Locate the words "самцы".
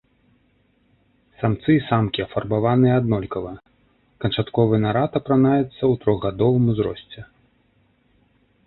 1.41-1.71